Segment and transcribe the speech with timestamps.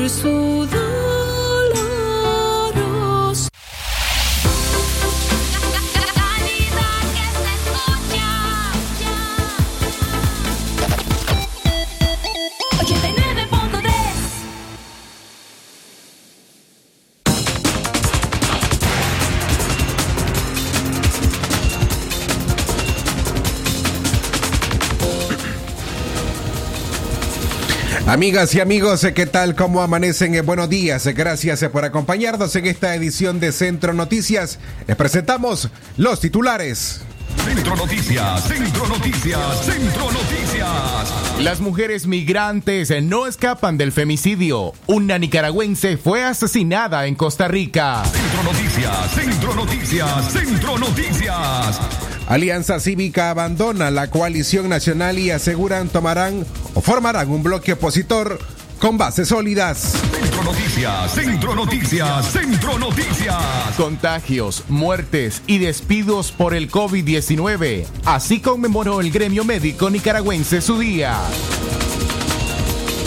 [0.00, 0.79] por su
[28.10, 29.54] Amigas y amigos, ¿qué tal?
[29.54, 30.34] ¿Cómo amanecen?
[30.34, 31.06] Eh, buenos días.
[31.06, 34.58] Gracias eh, por acompañarnos en esta edición de Centro Noticias.
[34.88, 37.02] Les presentamos los titulares.
[37.44, 41.38] Centro Noticias, Centro Noticias, Centro Noticias.
[41.38, 44.72] Las mujeres migrantes eh, no escapan del femicidio.
[44.88, 48.02] Una nicaragüense fue asesinada en Costa Rica.
[48.06, 51.80] Centro Noticias, Centro Noticias, Centro Noticias.
[52.26, 58.38] Alianza Cívica abandona la coalición nacional y aseguran tomarán o formarán un bloque opositor
[58.80, 59.94] con bases sólidas.
[60.10, 63.76] Centro Noticias, Centro Noticias, Centro Noticias.
[63.76, 67.84] Contagios, muertes y despidos por el COVID-19.
[68.06, 71.18] Así conmemoró el gremio médico nicaragüense su día.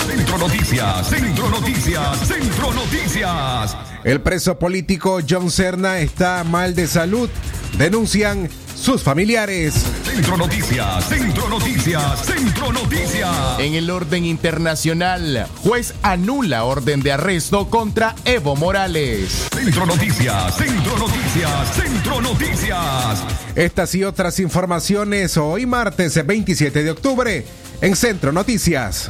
[0.06, 3.76] Centro Noticias, Centro Noticias, Centro Noticias.
[4.04, 7.30] El preso político John Cerna está mal de salud.
[7.78, 8.48] Denuncian
[8.84, 9.74] sus familiares.
[10.04, 13.60] Centro Noticias, Centro Noticias, Centro Noticias.
[13.60, 19.48] En el orden internacional, juez anula orden de arresto contra Evo Morales.
[19.56, 23.24] Centro Noticias, Centro Noticias, Centro Noticias.
[23.56, 27.46] Estas y otras informaciones hoy martes 27 de octubre
[27.80, 29.10] en Centro Noticias.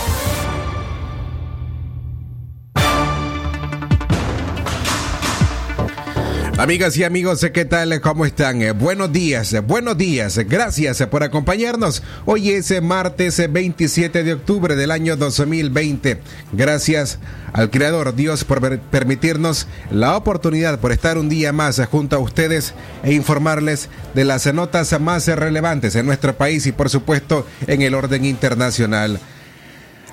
[6.61, 7.99] Amigas y amigos, ¿qué tal?
[8.01, 8.61] ¿Cómo están?
[8.61, 10.37] Eh, buenos días, eh, buenos días.
[10.47, 12.03] Gracias por acompañarnos.
[12.27, 16.19] Hoy es eh, martes 27 de octubre del año 2020.
[16.51, 17.17] Gracias
[17.51, 22.75] al Creador Dios por permitirnos la oportunidad por estar un día más junto a ustedes
[23.01, 27.95] e informarles de las notas más relevantes en nuestro país y por supuesto en el
[27.95, 29.19] orden internacional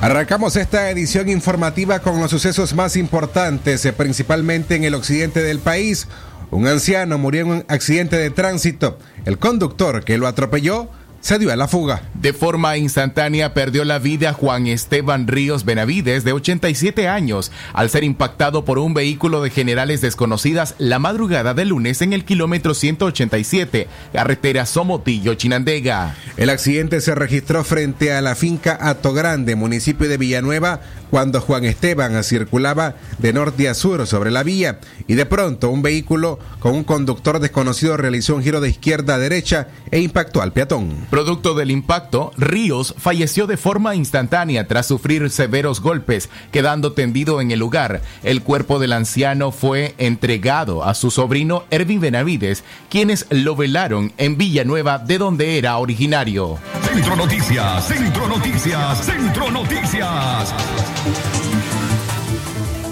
[0.00, 5.58] Arrancamos esta edición informativa con los sucesos más importantes, eh, principalmente en el occidente del
[5.58, 6.06] país.
[6.50, 8.98] Un anciano murió en un accidente de tránsito.
[9.24, 10.88] El conductor que lo atropelló
[11.20, 12.02] se dio a la fuga.
[12.14, 18.04] De forma instantánea perdió la vida Juan Esteban Ríos Benavides, de 87 años, al ser
[18.04, 23.88] impactado por un vehículo de generales desconocidas la madrugada del lunes en el kilómetro 187,
[24.12, 26.16] carretera Somotillo, Chinandega.
[26.36, 28.78] El accidente se registró frente a la finca
[29.12, 30.80] Grande, municipio de Villanueva,
[31.10, 35.82] cuando Juan Esteban circulaba de norte a sur sobre la vía y de pronto un
[35.82, 40.52] vehículo con un conductor desconocido realizó un giro de izquierda a derecha e impactó al
[40.52, 41.06] peatón.
[41.10, 47.50] Producto del impacto, Ríos falleció de forma instantánea tras sufrir severos golpes, quedando tendido en
[47.50, 48.02] el lugar.
[48.22, 54.36] El cuerpo del anciano fue entregado a su sobrino Ervin Benavides, quienes lo velaron en
[54.36, 56.58] Villanueva, de donde era originario.
[56.82, 60.97] Centro Noticias, Centro Noticias, Centro Noticias.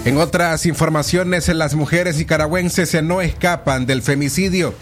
[0.05, 4.73] En otras informaciones, las mujeres nicaragüenses no escapan del femicidio.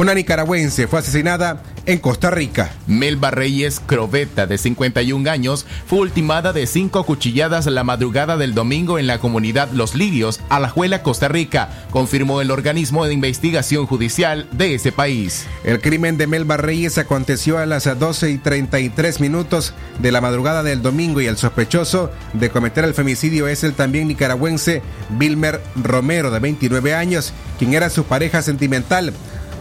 [0.00, 2.70] Una nicaragüense fue asesinada en Costa Rica.
[2.86, 8.98] Melba Reyes Croveta, de 51 años, fue ultimada de cinco cuchilladas la madrugada del domingo
[8.98, 14.74] en la comunidad Los Lirios, Alajuela, Costa Rica, confirmó el organismo de investigación judicial de
[14.74, 15.46] ese país.
[15.64, 20.62] El crimen de Melba Reyes aconteció a las 12 y 33 minutos de la madrugada
[20.62, 24.80] del domingo y el sospechoso de cometer el femicidio es el también nicaragüense
[25.18, 29.12] Wilmer Romero, de 29 años, quien era su pareja sentimental.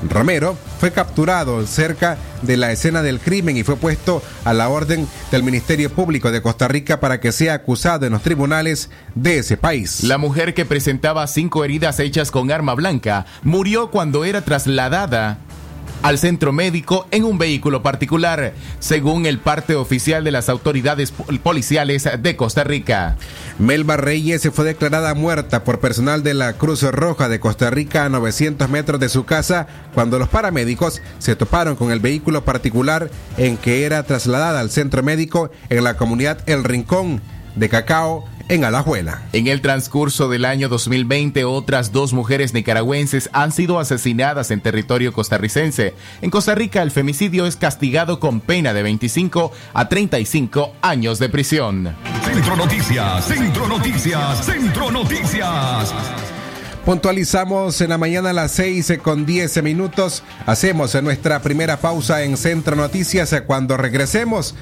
[0.07, 5.07] Romero fue capturado cerca de la escena del crimen y fue puesto a la orden
[5.31, 9.57] del Ministerio Público de Costa Rica para que sea acusado en los tribunales de ese
[9.57, 10.04] país.
[10.04, 15.40] La mujer que presentaba cinco heridas hechas con arma blanca murió cuando era trasladada
[16.01, 21.12] al centro médico en un vehículo particular, según el parte oficial de las autoridades
[21.44, 23.18] policiales de Costa Rica.
[23.57, 28.06] Melba Reyes se fue declarada muerta por personal de la Cruz Roja de Costa Rica
[28.06, 33.09] a 900 metros de su casa cuando los paramédicos se toparon con el vehículo particular
[33.38, 37.21] en que era trasladada al centro médico en la comunidad El Rincón
[37.56, 39.22] de Cacao en Alajuela.
[39.31, 45.13] En el transcurso del año 2020, otras dos mujeres nicaragüenses han sido asesinadas en territorio
[45.13, 45.94] costarricense.
[46.22, 51.30] En Costa Rica, el femicidio es castigado con pena de 25 a 35 años de
[51.30, 51.96] prisión.
[52.25, 55.94] Centro Noticias, Centro Noticias, Centro Noticias.
[56.86, 60.24] Puntualizamos en la mañana a las 6 con 10 minutos.
[60.48, 63.36] Hacemos nuestra primera pausa en Centro Noticias.
[63.46, 64.56] Cuando regresemos,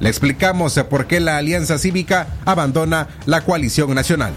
[0.00, 4.32] le explicamos por qué la Alianza Cívica abandona la coalición nacional.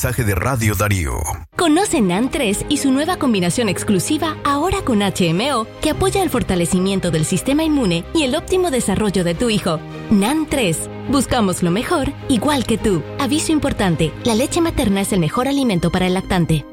[0.00, 1.20] Mensaje de Radio Darío.
[1.58, 7.10] Conoce NAN 3 y su nueva combinación exclusiva ahora con HMO que apoya el fortalecimiento
[7.10, 9.78] del sistema inmune y el óptimo desarrollo de tu hijo.
[10.10, 10.88] NAN 3.
[11.10, 13.02] Buscamos lo mejor, igual que tú.
[13.18, 16.64] Aviso importante, la leche materna es el mejor alimento para el lactante.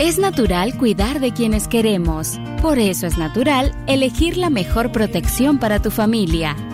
[0.00, 2.40] Es natural cuidar de quienes queremos.
[2.60, 6.56] Por eso es natural elegir la mejor protección para tu familia.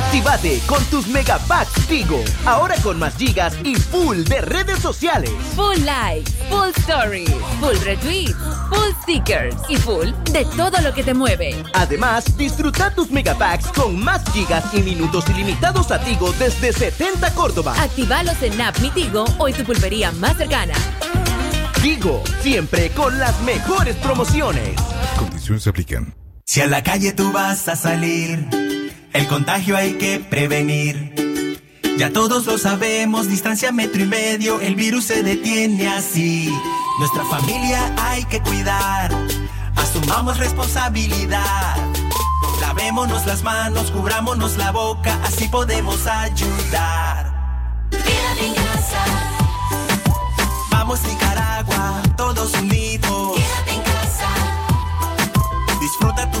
[0.00, 2.24] Actívate con tus megapacks Tigo.
[2.46, 5.30] Ahora con más gigas y full de redes sociales.
[5.54, 7.30] Full likes, full stories,
[7.60, 8.34] full retweets,
[8.70, 11.62] full stickers y full de todo lo que te mueve.
[11.74, 17.74] Además, disfruta tus megapacks con más gigas y minutos ilimitados a Tigo desde 70 Córdoba.
[17.78, 20.74] Actívalos en App Mi Tigo o en tu pulpería más cercana.
[21.82, 24.80] Tigo, siempre con las mejores promociones.
[25.18, 26.14] Condiciones se aplican.
[26.46, 28.48] Si a la calle tú vas a salir,
[29.12, 31.14] el contagio hay que prevenir.
[31.98, 36.52] Ya todos lo sabemos, distancia metro y medio, el virus se detiene así.
[36.98, 39.10] Nuestra familia hay que cuidar,
[39.76, 41.76] asumamos responsabilidad.
[42.60, 47.88] Lavémonos las manos, cubrámonos la boca, así podemos ayudar.
[47.90, 49.04] Quédate en casa.
[50.70, 53.36] Vamos Nicaragua, todos unidos.
[53.36, 54.28] Quédate en casa.
[55.80, 56.40] Disfruta tu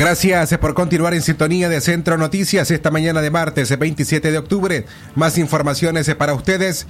[0.00, 4.86] Gracias por continuar en sintonía de Centro Noticias esta mañana de martes 27 de octubre.
[5.14, 6.86] Más informaciones para ustedes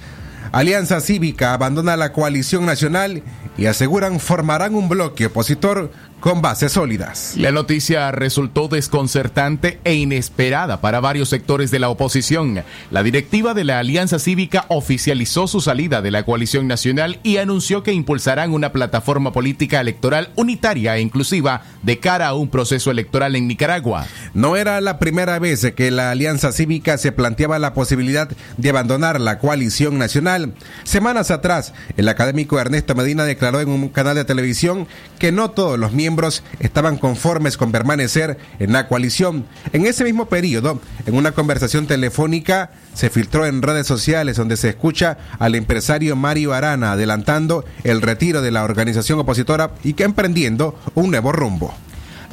[0.53, 3.21] Alianza Cívica abandona la coalición nacional
[3.57, 7.33] y aseguran formarán un bloque opositor con bases sólidas.
[7.35, 12.63] La noticia resultó desconcertante e inesperada para varios sectores de la oposición.
[12.91, 17.81] La directiva de la Alianza Cívica oficializó su salida de la coalición nacional y anunció
[17.81, 23.35] que impulsarán una plataforma política electoral unitaria e inclusiva de cara a un proceso electoral
[23.35, 24.05] en Nicaragua.
[24.35, 29.19] No era la primera vez que la Alianza Cívica se planteaba la posibilidad de abandonar
[29.19, 30.53] la coalición nacional.
[30.83, 34.87] Semanas atrás, el académico Ernesto Medina declaró en un canal de televisión
[35.17, 36.10] que no todos los miembros
[36.59, 39.45] estaban conformes con permanecer en la coalición.
[39.73, 44.69] En ese mismo periodo, en una conversación telefónica, se filtró en redes sociales donde se
[44.69, 50.77] escucha al empresario Mario Arana adelantando el retiro de la organización opositora y que emprendiendo
[50.95, 51.73] un nuevo rumbo.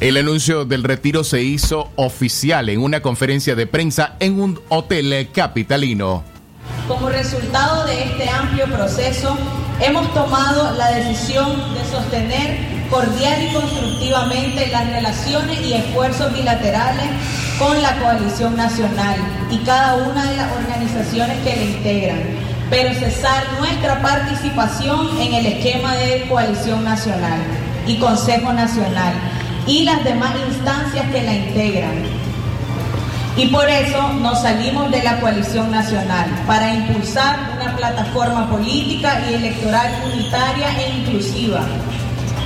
[0.01, 5.29] El anuncio del retiro se hizo oficial en una conferencia de prensa en un hotel
[5.35, 6.23] capitalino.
[6.87, 9.37] Como resultado de este amplio proceso,
[9.81, 17.07] hemos tomado la decisión de sostener cordial y constructivamente las relaciones y esfuerzos bilaterales
[17.59, 19.17] con la coalición nacional
[19.51, 22.21] y cada una de las organizaciones que la integran,
[22.71, 27.41] pero cesar nuestra participación en el esquema de coalición nacional
[27.87, 29.15] y Consejo Nacional
[29.67, 32.19] y las demás instancias que la integran.
[33.37, 39.35] Y por eso nos salimos de la coalición nacional, para impulsar una plataforma política y
[39.35, 41.65] electoral unitaria e inclusiva,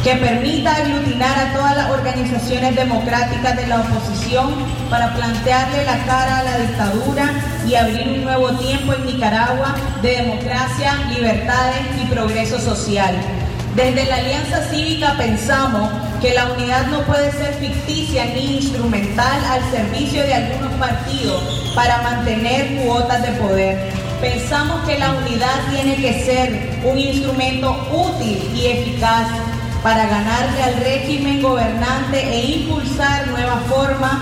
[0.02, 4.52] que permita aglutinar a todas las organizaciones democráticas de la oposición
[4.90, 7.30] para plantearle la cara a la dictadura
[7.66, 13.14] y abrir un nuevo tiempo en Nicaragua de democracia, libertades y progreso social.
[13.76, 15.90] Desde la Alianza Cívica pensamos
[16.20, 22.02] que la unidad no puede ser ficticia ni instrumental al servicio de algunos partidos para
[22.02, 23.92] mantener cuotas de poder.
[24.20, 29.28] Pensamos que la unidad tiene que ser un instrumento útil y eficaz
[29.82, 34.12] para ganarle al régimen gobernante e impulsar nuevas formas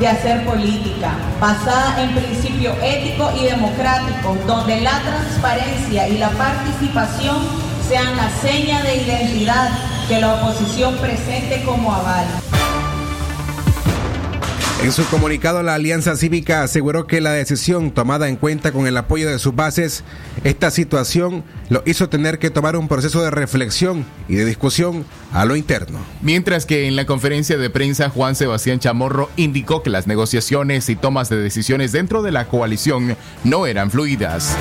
[0.00, 7.36] de hacer política, basada en principios éticos y democráticos, donde la transparencia y la participación
[7.88, 9.70] sean la seña de identidad
[10.08, 12.26] que la oposición presente como aval.
[14.84, 18.98] En su comunicado, la Alianza Cívica aseguró que la decisión tomada en cuenta con el
[18.98, 20.04] apoyo de sus bases,
[20.44, 25.46] esta situación lo hizo tener que tomar un proceso de reflexión y de discusión a
[25.46, 26.00] lo interno.
[26.20, 30.96] Mientras que en la conferencia de prensa, Juan Sebastián Chamorro indicó que las negociaciones y
[30.96, 34.54] tomas de decisiones dentro de la coalición no eran fluidas.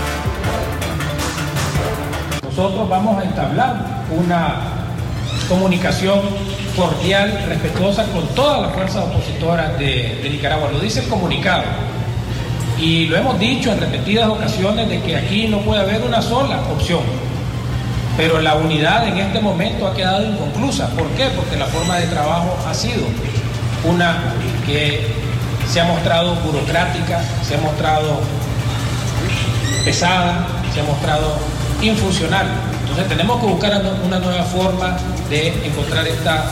[2.44, 4.86] Nosotros vamos a entablar una
[5.50, 6.22] comunicación
[6.75, 10.70] cordial, respetuosa con todas las fuerzas opositoras de, de, Nicaragua.
[10.72, 11.63] Lo dice el comunicado.
[12.80, 16.62] Y lo hemos dicho en repetidas ocasiones de que aquí no puede haber una sola
[16.72, 17.01] opción.
[18.18, 20.89] Pero la unidad en este momento ha quedado inconclusa.
[20.89, 21.27] ¿Por qué?
[21.36, 23.03] Porque la forma de trabajo ha sido
[23.84, 24.34] una
[24.65, 25.08] que
[25.68, 28.20] se ha mostrado burocrática, se ha mostrado
[29.84, 31.38] pesada, se ha mostrado
[31.82, 32.48] infuncional.
[32.84, 34.98] Entonces tenemos que buscar una nueva forma
[35.30, 36.46] de encontrar esta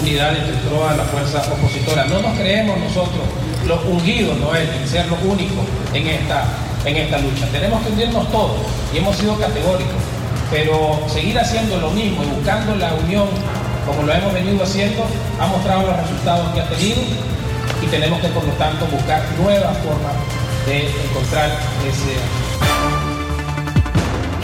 [0.00, 2.08] unidad entre todas las fuerzas opositoras.
[2.08, 3.22] No nos creemos nosotros
[3.66, 6.44] los ungidos, no es ser los únicos en esta,
[6.84, 7.46] en esta lucha.
[7.52, 8.56] Tenemos que unirnos todos
[8.92, 10.02] y hemos sido categóricos,
[10.50, 13.28] pero seguir haciendo lo mismo y buscando la unión
[13.86, 15.04] como lo hemos venido haciendo
[15.38, 17.02] ha mostrado los resultados que ha tenido
[17.82, 20.14] y tenemos que por lo tanto buscar nuevas formas
[20.66, 21.50] de encontrar
[21.84, 22.16] ese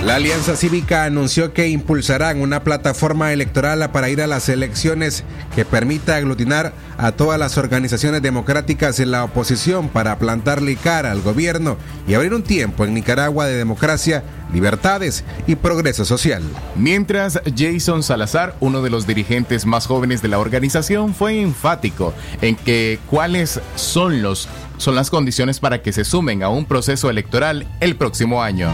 [0.04, 5.66] la Alianza Cívica anunció que impulsarán una plataforma electoral para ir a las elecciones que
[5.66, 11.76] permita aglutinar a todas las organizaciones democráticas en la oposición para plantarle cara al gobierno
[12.08, 16.42] y abrir un tiempo en Nicaragua de democracia, libertades y progreso social.
[16.76, 22.56] Mientras Jason Salazar, uno de los dirigentes más jóvenes de la organización, fue enfático en
[22.56, 27.66] que cuáles son los son las condiciones para que se sumen a un proceso electoral
[27.80, 28.72] el próximo año.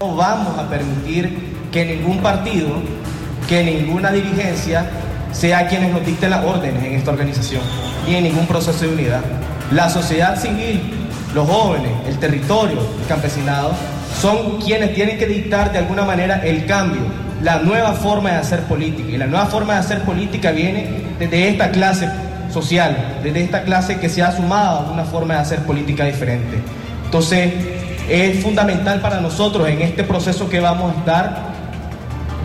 [0.00, 2.68] No vamos a permitir que ningún partido,
[3.48, 4.86] que ninguna dirigencia
[5.32, 7.62] sea quienes nos dicten las órdenes en esta organización,
[8.06, 9.22] ni en ningún proceso de unidad.
[9.72, 10.80] La sociedad civil,
[11.34, 13.72] los jóvenes, el territorio, el campesinado,
[14.20, 17.02] son quienes tienen que dictar de alguna manera el cambio,
[17.42, 19.10] la nueva forma de hacer política.
[19.10, 22.08] Y la nueva forma de hacer política viene desde esta clase
[22.52, 26.62] social, desde esta clase que se ha sumado a una forma de hacer política diferente.
[27.04, 27.52] Entonces,
[28.08, 31.38] es fundamental para nosotros en este proceso que vamos a estar,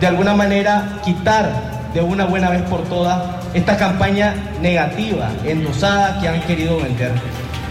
[0.00, 1.50] de alguna manera, quitar
[1.94, 3.22] de una buena vez por todas
[3.54, 7.12] esta campaña negativa, endosada que han querido vender.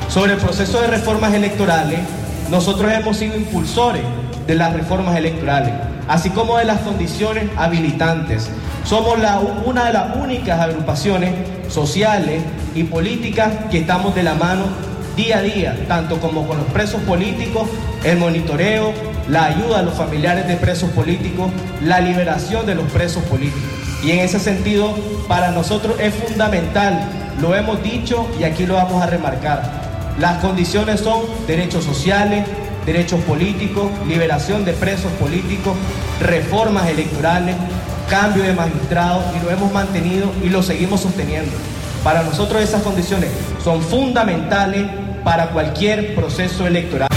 [0.09, 1.99] Sobre el proceso de reformas electorales,
[2.49, 4.01] nosotros hemos sido impulsores
[4.47, 5.73] de las reformas electorales,
[6.07, 8.49] así como de las condiciones habilitantes.
[8.85, 9.17] Somos
[9.65, 11.33] una de las únicas agrupaciones
[11.69, 12.43] sociales
[12.75, 17.01] y políticas que estamos de la mano día a día, tanto como con los presos
[17.01, 17.67] políticos,
[18.03, 18.93] el monitoreo,
[19.27, 21.51] la ayuda a los familiares de presos políticos,
[21.81, 23.61] la liberación de los presos políticos.
[24.03, 24.95] Y en ese sentido,
[25.27, 27.09] para nosotros es fundamental,
[27.41, 29.83] lo hemos dicho y aquí lo vamos a remarcar.
[30.19, 32.45] Las condiciones son derechos sociales,
[32.85, 35.75] derechos políticos, liberación de presos políticos,
[36.19, 37.55] reformas electorales,
[38.09, 41.51] cambio de magistrados y lo hemos mantenido y lo seguimos sosteniendo.
[42.03, 43.29] Para nosotros esas condiciones
[43.63, 44.91] son fundamentales
[45.23, 47.07] para cualquier proceso electoral.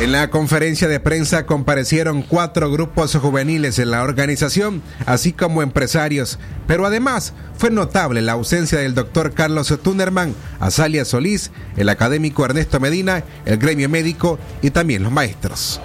[0.00, 6.40] En la conferencia de prensa comparecieron cuatro grupos juveniles en la organización, así como empresarios,
[6.66, 12.80] pero además fue notable la ausencia del doctor Carlos Tunerman, Azalia Solís, el académico Ernesto
[12.80, 15.80] Medina, el gremio médico y también los maestros.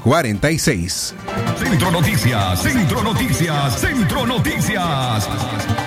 [0.04, 1.12] 8170-5846.
[1.62, 5.28] Centro Noticias, Centro Noticias, Centro Noticias.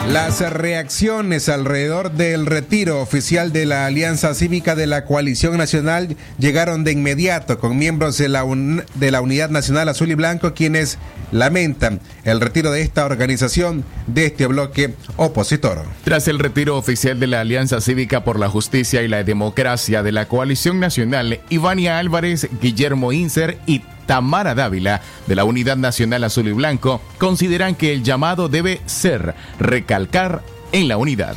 [0.10, 6.84] Las reacciones alrededor del retiro oficial de la Alianza Cívica de la Coalición Nacional llegaron
[6.84, 10.98] de inmediato con miembros de la, un- de la Unidad Nacional Azul y Blanco quienes
[11.32, 15.84] lamentan el retiro de esta organización de este bloque opositor.
[16.04, 20.12] Tras el retiro oficial de la Alianza Cívica por la Justicia y la Democracia de
[20.12, 26.48] la Coalición Nacional, Ivania Álvarez, Guillermo Inser y Tamara Dávila de la Unidad Nacional Azul
[26.48, 31.36] y Blanco consideran que el llamado debe ser recalcar en la unidad.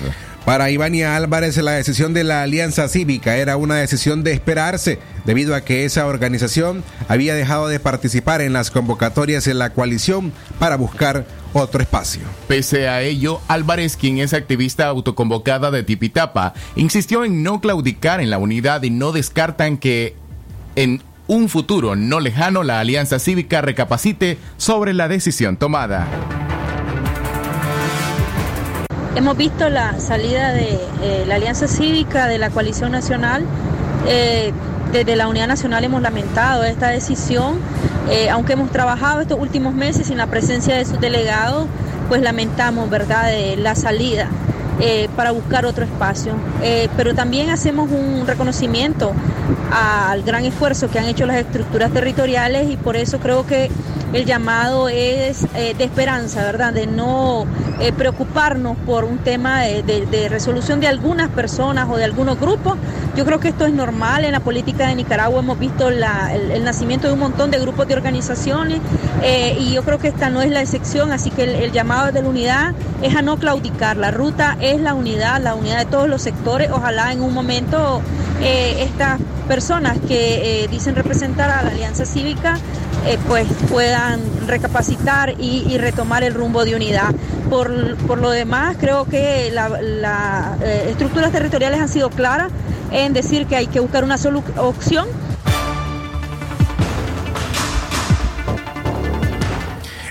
[0.48, 5.54] Para Ivania Álvarez, la decisión de la Alianza Cívica era una decisión de esperarse, debido
[5.54, 10.76] a que esa organización había dejado de participar en las convocatorias en la coalición para
[10.76, 12.22] buscar otro espacio.
[12.46, 18.30] Pese a ello, Álvarez, quien es activista autoconvocada de Tipitapa, insistió en no claudicar en
[18.30, 20.14] la unidad y no descartan que
[20.76, 26.06] en un futuro no lejano la Alianza Cívica recapacite sobre la decisión tomada.
[29.14, 33.44] Hemos visto la salida de eh, la Alianza Cívica de la Coalición Nacional.
[34.06, 34.52] Eh,
[34.92, 37.60] desde la Unidad Nacional hemos lamentado esta decisión,
[38.10, 41.66] Eh, aunque hemos trabajado estos últimos meses sin la presencia de sus delegados,
[42.08, 44.28] pues lamentamos, ¿verdad?, la salida
[44.80, 46.34] eh, para buscar otro espacio.
[46.62, 49.12] Eh, pero también hacemos un reconocimiento
[49.72, 53.70] al gran esfuerzo que han hecho las estructuras territoriales y por eso creo que
[54.12, 56.72] el llamado es eh, de esperanza, ¿verdad?
[56.72, 57.46] De no
[57.78, 62.76] eh, preocuparnos por un tema de, resolución de algunas personas o de algunos grupos.
[63.16, 65.40] Yo creo que esto es normal en la política de Nicaragua.
[65.40, 66.00] Hemos visto el,
[66.64, 68.80] nacimiento de un montón de grupos de organizaciones
[69.22, 71.12] eh, y yo creo que esta no es la excepción.
[71.12, 73.96] Así que el, el llamado de la unidad es a no claudicar.
[73.96, 76.70] La ruta es la unidad, la unidad de todos los sectores.
[76.70, 78.00] Ojalá en un momento
[78.40, 82.56] estas personas que dicen representar a la Alianza Cívica
[83.06, 87.14] eh, pues puedan recapacitar y, retomar el rumbo de unidad.
[87.50, 92.50] Por, por lo demás, creo que las la, eh, estructuras territoriales han sido claras
[92.90, 95.08] en decir que hay que buscar una sola opción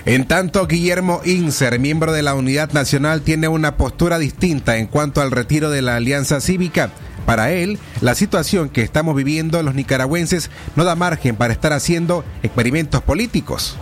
[0.08, 5.20] En tanto, Guillermo Inser, miembro de la Unidad Nacional, tiene una postura distinta en cuanto
[5.20, 6.88] al retiro de la Alianza Cívica.
[7.28, 12.24] Para él, la situación que estamos viviendo los nicaragüenses no da margen para estar haciendo
[12.42, 13.76] experimentos políticos.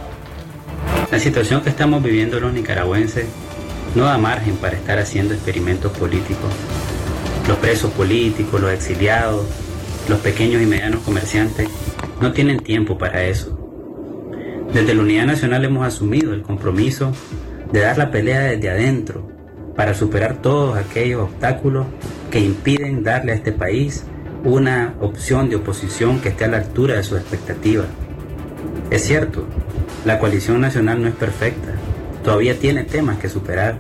[1.12, 3.26] La situación que estamos viviendo los nicaragüenses
[3.94, 6.50] no da margen para estar haciendo experimentos políticos.
[7.46, 9.46] Los presos políticos, los exiliados,
[10.08, 11.68] los pequeños y medianos comerciantes
[12.20, 13.56] no tienen tiempo para eso.
[14.74, 17.12] Desde la Unidad Nacional hemos asumido el compromiso
[17.70, 19.30] de dar la pelea desde adentro
[19.76, 21.86] para superar todos aquellos obstáculos
[22.36, 24.04] que impiden darle a este país
[24.44, 27.86] una opción de oposición que esté a la altura de sus expectativas.
[28.90, 29.46] Es cierto,
[30.04, 31.70] la coalición nacional no es perfecta,
[32.22, 33.78] todavía tiene temas que superar,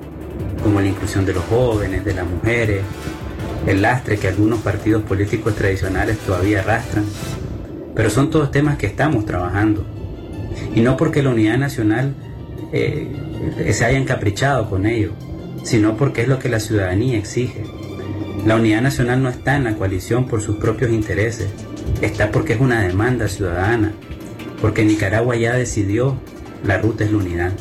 [0.62, 2.80] como la inclusión de los jóvenes, de las mujeres,
[3.66, 7.04] el lastre que algunos partidos políticos tradicionales todavía arrastran,
[7.94, 9.84] pero son todos temas que estamos trabajando.
[10.74, 12.14] Y no porque la unidad nacional
[12.72, 13.06] eh,
[13.70, 15.12] se haya encaprichado con ello,
[15.62, 17.62] sino porque es lo que la ciudadanía exige.
[18.46, 21.48] La unidad nacional no está en la coalición por sus propios intereses,
[22.00, 23.92] está porque es una demanda ciudadana.
[24.62, 26.16] porque Nicaragua ya decidió,
[26.64, 27.52] la ruta es la unidad.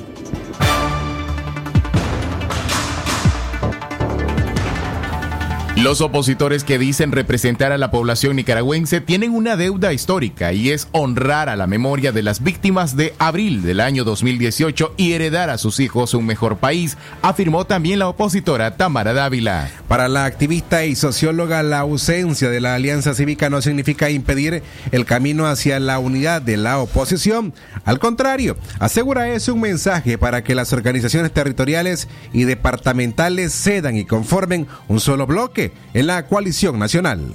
[5.85, 10.87] Los opositores que dicen representar a la población nicaragüense tienen una deuda histórica y es
[10.93, 15.59] honrar a la memoria de las víctimas de abril del año 2018 y heredar a
[15.59, 19.69] sus hijos un mejor país, afirmó también la opositora Tamara Dávila.
[19.87, 25.05] Para la activista y socióloga, la ausencia de la alianza cívica no significa impedir el
[25.05, 27.53] camino hacia la unidad de la oposición.
[27.83, 34.05] Al contrario, asegura es un mensaje para que las organizaciones territoriales y departamentales cedan y
[34.05, 37.33] conformen un solo bloque en la coalición nacional.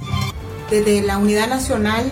[0.70, 2.10] Desde la unidad nacional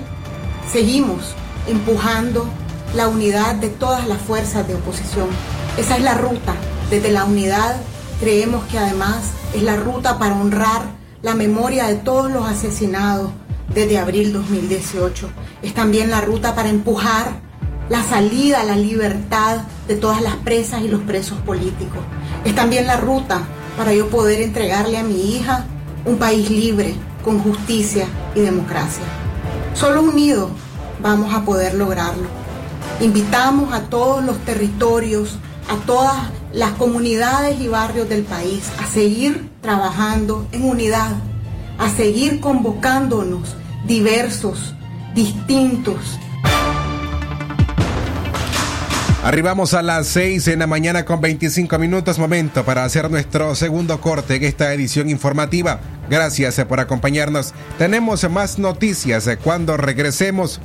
[0.72, 1.34] seguimos
[1.66, 2.48] empujando
[2.96, 5.28] la unidad de todas las fuerzas de oposición.
[5.76, 6.54] Esa es la ruta.
[6.90, 7.76] Desde la unidad
[8.20, 10.82] creemos que además es la ruta para honrar
[11.22, 13.30] la memoria de todos los asesinados
[13.74, 15.28] desde abril 2018.
[15.62, 17.48] Es también la ruta para empujar
[17.88, 22.00] la salida la libertad de todas las presas y los presos políticos.
[22.44, 23.42] Es también la ruta
[23.76, 25.64] para yo poder entregarle a mi hija
[26.04, 29.04] un país libre, con justicia y democracia.
[29.74, 30.50] Solo unidos
[31.02, 32.26] vamos a poder lograrlo.
[33.00, 36.16] Invitamos a todos los territorios, a todas
[36.52, 41.12] las comunidades y barrios del país a seguir trabajando en unidad,
[41.78, 43.56] a seguir convocándonos
[43.86, 44.74] diversos,
[45.14, 46.18] distintos,
[49.24, 54.00] Arribamos a las 6 en la mañana con 25 minutos, momento para hacer nuestro segundo
[54.00, 55.80] corte en esta edición informativa.
[56.08, 57.52] Gracias eh, por acompañarnos.
[57.78, 60.60] Tenemos más noticias eh, cuando regresemos.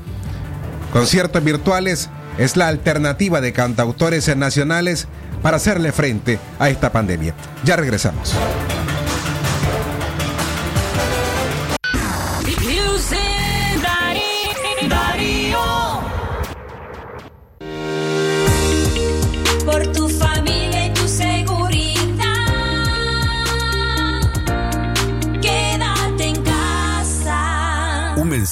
[0.93, 5.07] Conciertos virtuales es la alternativa de cantautores nacionales
[5.41, 7.33] para hacerle frente a esta pandemia.
[7.65, 8.35] Ya regresamos.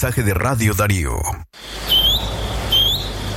[0.02, 1.12] Mensaje de Radio Darío.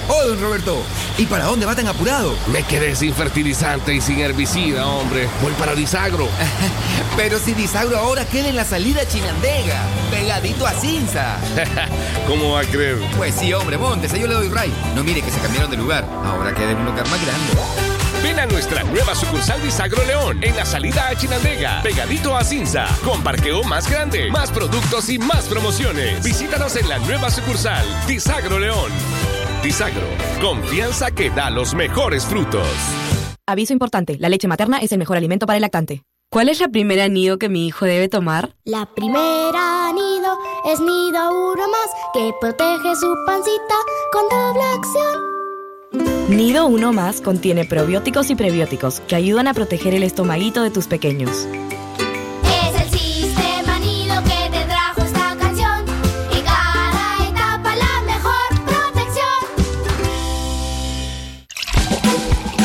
[0.08, 0.82] Oh, don Roberto,
[1.18, 2.34] ¿y para dónde va tan apurado?
[2.50, 5.28] Me quedé sin fertilizante y sin herbicida, hombre.
[5.42, 6.26] Voy para Disagro.
[7.18, 11.36] Pero si Disagro ahora queda en la salida Chinandega, pegadito a Cinza.
[12.26, 12.98] ¿Cómo va a creer?
[13.18, 14.72] Pues sí, hombre, montes, yo le doy ray.
[14.94, 16.08] No mire que se cambiaron de lugar.
[16.24, 17.93] Ahora queda en un lugar más grande.
[18.24, 22.86] Ven a nuestra nueva sucursal Disagro León en la salida a Chinandega, pegadito a Cinza,
[23.04, 26.24] con parqueo más grande, más productos y más promociones.
[26.24, 28.90] Visítanos en la nueva sucursal Disagro León.
[29.62, 30.06] Disagro,
[30.40, 32.66] confianza que da los mejores frutos.
[33.46, 36.02] Aviso importante, la leche materna es el mejor alimento para el lactante.
[36.30, 38.56] ¿Cuál es la primera nido que mi hijo debe tomar?
[38.64, 40.38] La primera nido
[40.72, 43.74] es nido uno más que protege su pancita
[44.10, 45.33] con doble acción.
[46.28, 50.86] Nido 1 más contiene probióticos y prebióticos que ayudan a proteger el estomaguito de tus
[50.86, 51.46] pequeños.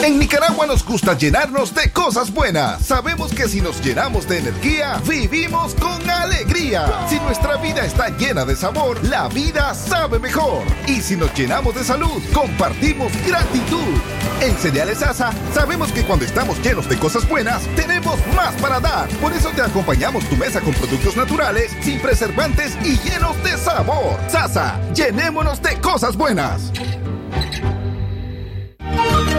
[0.09, 2.83] En Nicaragua nos gusta llenarnos de cosas buenas.
[2.83, 7.05] Sabemos que si nos llenamos de energía, vivimos con alegría.
[7.07, 10.63] Si nuestra vida está llena de sabor, la vida sabe mejor.
[10.87, 14.01] Y si nos llenamos de salud, compartimos gratitud.
[14.41, 19.07] En Cereales Asa, sabemos que cuando estamos llenos de cosas buenas, tenemos más para dar.
[19.21, 24.19] Por eso te acompañamos tu mesa con productos naturales, sin preservantes y llenos de sabor.
[24.27, 26.71] Sasa, llenémonos de cosas buenas.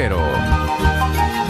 [0.00, 1.49] cero.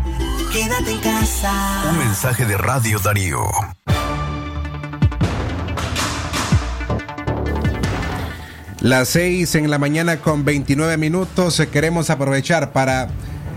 [0.51, 1.89] Quédate en casa.
[1.89, 3.39] Un mensaje de Radio Darío.
[8.81, 11.61] Las 6 en la mañana con 29 minutos.
[11.71, 13.07] Queremos aprovechar para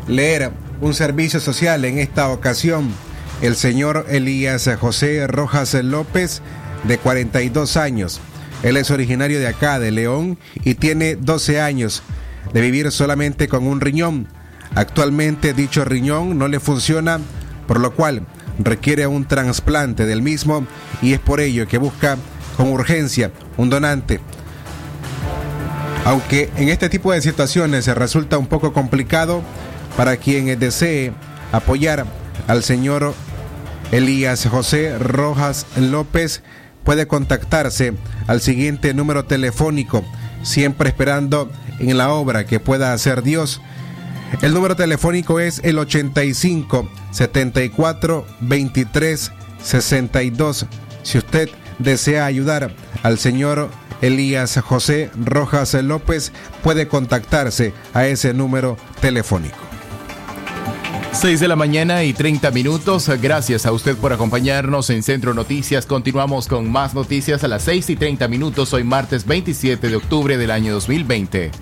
[0.06, 1.84] leer un servicio social.
[1.84, 2.92] En esta ocasión,
[3.42, 6.42] el señor Elías José Rojas López,
[6.84, 8.20] de 42 años.
[8.62, 12.04] Él es originario de acá, de León, y tiene 12 años
[12.52, 14.28] de vivir solamente con un riñón.
[14.74, 17.20] Actualmente dicho riñón no le funciona,
[17.66, 18.26] por lo cual
[18.58, 20.66] requiere un trasplante del mismo
[21.02, 22.16] y es por ello que busca
[22.56, 24.20] con urgencia un donante.
[26.04, 29.42] Aunque en este tipo de situaciones se resulta un poco complicado
[29.96, 31.12] para quien desee
[31.52, 32.04] apoyar
[32.46, 33.14] al señor
[33.90, 36.42] Elías José Rojas López,
[36.84, 37.94] puede contactarse
[38.26, 40.04] al siguiente número telefónico,
[40.42, 43.60] siempre esperando en la obra que pueda hacer Dios.
[44.42, 50.66] El número telefónico es el 85 74 23 62.
[51.02, 53.70] Si usted desea ayudar al señor
[54.02, 59.56] Elías José Rojas López, puede contactarse a ese número telefónico.
[61.12, 63.08] 6 de la mañana y 30 minutos.
[63.22, 65.86] Gracias a usted por acompañarnos en Centro Noticias.
[65.86, 68.72] Continuamos con más noticias a las 6 y 30 minutos.
[68.74, 71.52] Hoy martes 27 de octubre del año 2020.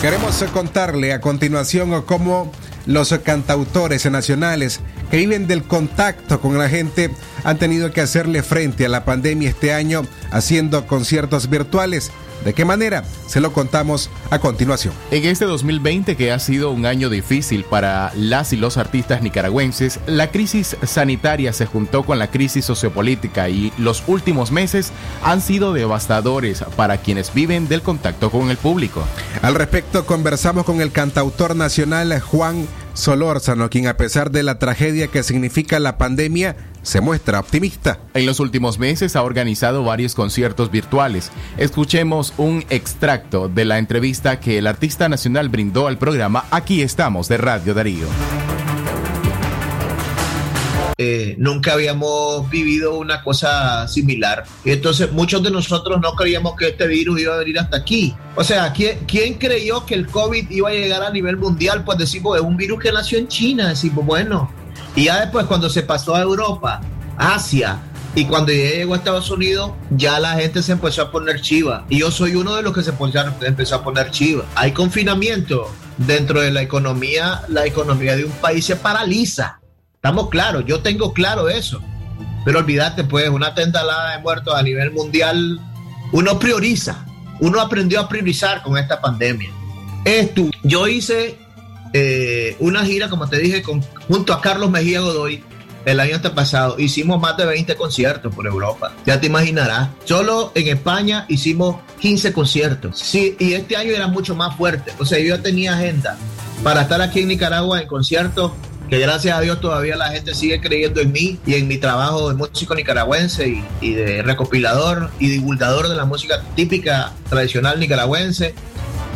[0.00, 2.52] Queremos contarle a continuación cómo
[2.86, 4.78] los cantautores nacionales
[5.10, 7.10] que viven del contacto con la gente
[7.42, 12.12] han tenido que hacerle frente a la pandemia este año haciendo conciertos virtuales.
[12.44, 13.04] ¿De qué manera?
[13.26, 14.94] Se lo contamos a continuación.
[15.10, 20.00] En este 2020, que ha sido un año difícil para las y los artistas nicaragüenses,
[20.06, 25.72] la crisis sanitaria se juntó con la crisis sociopolítica y los últimos meses han sido
[25.72, 29.04] devastadores para quienes viven del contacto con el público.
[29.42, 32.66] Al respecto, conversamos con el cantautor nacional Juan
[32.98, 38.00] Solórzano, quien a pesar de la tragedia que significa la pandemia, se muestra optimista.
[38.12, 41.30] En los últimos meses ha organizado varios conciertos virtuales.
[41.58, 47.28] Escuchemos un extracto de la entrevista que el artista nacional brindó al programa Aquí estamos
[47.28, 48.06] de Radio Darío.
[51.00, 54.42] Eh, nunca habíamos vivido una cosa similar.
[54.64, 58.16] Y entonces muchos de nosotros no creíamos que este virus iba a venir hasta aquí.
[58.34, 61.84] O sea, ¿quién, quién creyó que el COVID iba a llegar a nivel mundial?
[61.84, 63.68] Pues decimos, es un virus que nació en China.
[63.68, 64.50] Decimos, bueno.
[64.96, 66.80] Y ya después cuando se pasó a Europa,
[67.16, 67.80] Asia,
[68.16, 71.84] y cuando llegó a Estados Unidos, ya la gente se empezó a poner chiva.
[71.88, 72.92] Y yo soy uno de los que se
[73.42, 74.44] empezó a poner chiva.
[74.56, 77.42] Hay confinamiento dentro de la economía.
[77.46, 79.60] La economía de un país se paraliza.
[79.98, 81.82] Estamos claros, yo tengo claro eso.
[82.44, 85.60] Pero olvídate, pues, una tentalada de muertos a nivel mundial,
[86.12, 87.04] uno prioriza.
[87.40, 89.50] Uno aprendió a priorizar con esta pandemia.
[90.04, 91.36] Esto, yo hice
[91.92, 95.42] eh, una gira, como te dije, con, junto a Carlos Mejía Godoy
[95.84, 96.78] el año pasado.
[96.78, 98.92] Hicimos más de 20 conciertos por Europa.
[99.04, 99.88] Ya te imaginarás.
[100.04, 103.00] Solo en España hicimos 15 conciertos.
[103.00, 104.92] Sí, y este año era mucho más fuerte.
[105.00, 106.16] O sea, yo tenía agenda
[106.62, 108.52] para estar aquí en Nicaragua en conciertos
[108.88, 112.28] que gracias a Dios todavía la gente sigue creyendo en mí y en mi trabajo
[112.28, 118.54] de músico nicaragüense y, de recopilador y divulgador de la música típica tradicional nicaragüense,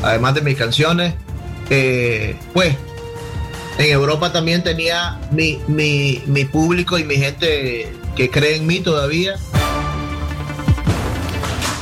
[0.02, 1.14] además de mis canciones.
[1.70, 2.76] Eh, pues
[3.78, 8.80] en Europa también tenía mi, mi, mi público y mi gente que cree en mí
[8.80, 9.36] todavía.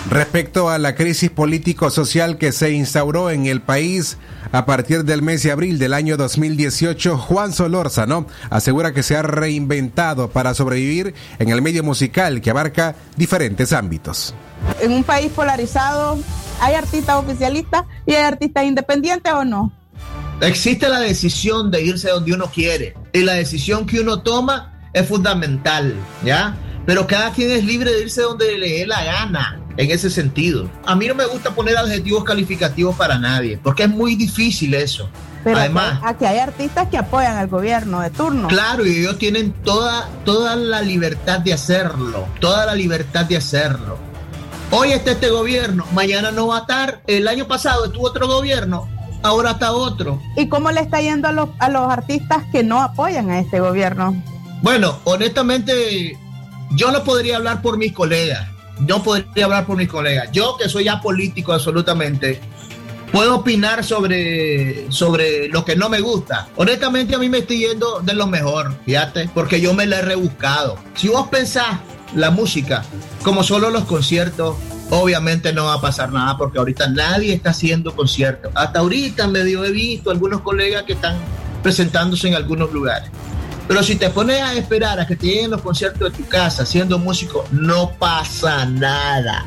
[0.09, 4.16] Respecto a la crisis político-social que se instauró en el país
[4.52, 9.22] a partir del mes de abril del año 2018, Juan Solórzano asegura que se ha
[9.22, 14.34] reinventado para sobrevivir en el medio musical que abarca diferentes ámbitos.
[14.80, 16.18] En un país polarizado,
[16.60, 19.72] ¿hay artistas oficialistas y hay artistas independientes o no?
[20.40, 25.06] Existe la decisión de irse donde uno quiere y la decisión que uno toma es
[25.06, 26.56] fundamental, ¿ya?
[26.86, 30.70] pero cada quien es libre de irse donde le dé la gana en ese sentido.
[30.85, 35.09] A mí no me gusta poner adjetivos calificativos para nadie, porque es muy difícil eso.
[35.42, 38.48] Pero Además, aquí hay artistas que apoyan al gobierno de turno.
[38.48, 43.96] Claro, y ellos tienen toda, toda la libertad de hacerlo, toda la libertad de hacerlo.
[44.70, 47.02] Hoy está este gobierno, mañana no va a estar.
[47.06, 48.87] El año pasado estuvo otro gobierno,
[49.22, 50.20] ahora está otro.
[50.37, 53.61] ¿Y cómo le está yendo a los, a los artistas que no apoyan a este
[53.61, 54.22] gobierno?
[54.62, 56.18] Bueno, honestamente,
[56.72, 58.46] yo no podría hablar por mis colegas.
[58.81, 60.31] No podría hablar por mis colegas.
[60.33, 62.40] Yo que soy apolítico absolutamente,
[63.12, 66.49] puedo opinar sobre, sobre lo que no me gusta.
[66.57, 70.03] Honestamente a mí me estoy yendo de lo mejor, fíjate, porque yo me la he
[70.03, 70.77] rebuscado.
[70.95, 71.79] Si vos pensás
[72.14, 72.85] la música
[73.23, 74.57] como solo los conciertos,
[74.90, 78.53] obviamente no va a pasar nada porque ahorita nadie está haciendo conciertos.
[78.55, 81.16] Hasta ahorita medio he visto algunos colegas que están
[81.62, 83.11] presentándose en algunos lugares.
[83.70, 86.66] Pero si te pones a esperar a que te lleguen los conciertos de tu casa
[86.66, 89.46] siendo músico, no pasa nada.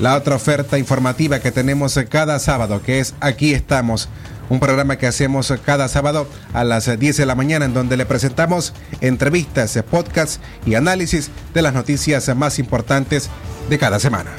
[0.00, 4.08] la otra oferta informativa que tenemos eh, cada sábado que es Aquí estamos
[4.48, 8.06] un programa que hacemos cada sábado a las 10 de la mañana en donde le
[8.06, 13.30] presentamos entrevistas, podcasts y análisis de las noticias más importantes
[13.68, 14.30] de cada semana.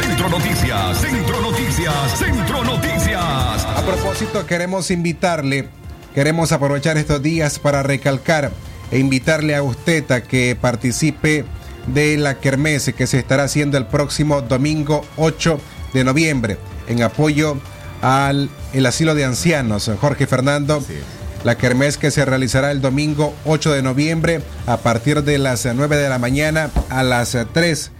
[0.00, 3.20] Centro Noticias, Centro Noticias, Centro Noticias.
[3.20, 5.68] A propósito, queremos invitarle,
[6.14, 8.50] queremos aprovechar estos días para recalcar
[8.90, 11.44] e invitarle a usted a que participe
[11.86, 15.60] de la kermés que se estará haciendo el próximo domingo 8
[15.94, 17.58] de noviembre en apoyo
[18.02, 20.82] al el asilo de ancianos Jorge Fernando.
[21.44, 25.96] La kermés que se realizará el domingo 8 de noviembre a partir de las 9
[25.96, 27.92] de la mañana a las 3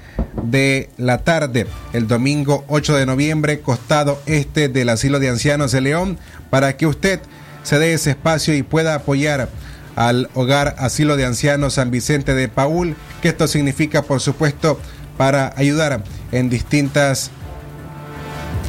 [0.43, 5.81] de la tarde, el domingo 8 de noviembre, costado este del asilo de ancianos de
[5.81, 6.19] León,
[6.51, 7.21] para que usted
[7.63, 9.49] se dé ese espacio y pueda apoyar
[9.97, 14.79] al hogar asilo de ancianos San Vicente de Paul, que esto significa, por supuesto,
[15.17, 17.31] para ayudar en distintas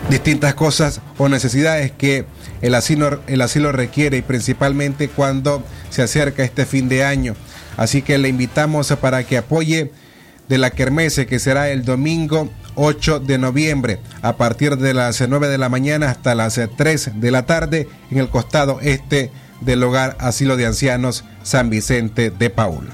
[0.09, 2.25] distintas cosas o necesidades que
[2.61, 7.35] el asilo, el asilo requiere y principalmente cuando se acerca este fin de año.
[7.77, 9.91] Así que le invitamos para que apoye
[10.49, 15.47] de la Kermese que será el domingo 8 de noviembre a partir de las 9
[15.47, 20.17] de la mañana hasta las 3 de la tarde en el costado este del hogar
[20.19, 22.89] asilo de ancianos San Vicente de Paul.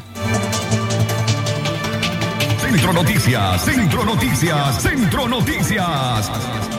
[2.60, 6.75] Centro Noticias, Centro Noticias, Centro Noticias.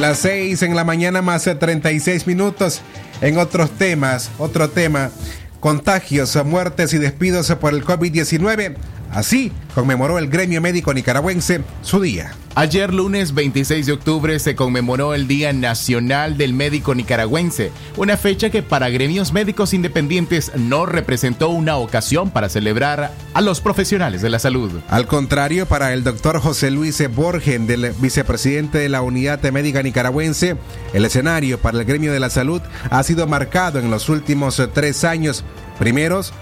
[0.00, 2.82] Las 6 en la mañana más de 36 minutos.
[3.20, 5.10] En otros temas, otro tema,
[5.58, 8.76] contagios, muertes y despidos por el COVID-19.
[9.10, 12.32] Así conmemoró el gremio médico nicaragüense su día.
[12.54, 18.50] Ayer lunes 26 de octubre se conmemoró el Día Nacional del Médico Nicaragüense, una fecha
[18.50, 24.30] que para gremios médicos independientes no representó una ocasión para celebrar a los profesionales de
[24.30, 24.72] la salud.
[24.88, 30.56] Al contrario, para el doctor José Luis Borgen, del vicepresidente de la Unidad Médica Nicaragüense,
[30.92, 32.60] el escenario para el gremio de la salud
[32.90, 35.44] ha sido marcado en los últimos tres años.
[35.78, 36.32] Primeros,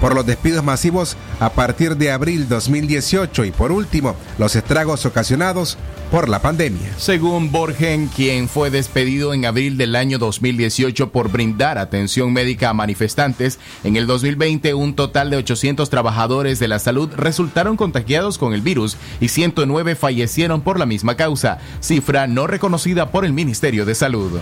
[0.00, 5.78] por los despidos masivos a partir de abril 2018 y por último, los estragos ocasionados
[6.10, 6.90] por la pandemia.
[6.96, 12.74] Según Borgen, quien fue despedido en abril del año 2018 por brindar atención médica a
[12.74, 18.54] manifestantes, en el 2020 un total de 800 trabajadores de la salud resultaron contagiados con
[18.54, 23.84] el virus y 109 fallecieron por la misma causa, cifra no reconocida por el Ministerio
[23.84, 24.38] de Salud.